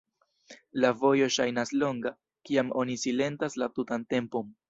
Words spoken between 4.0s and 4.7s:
tempon.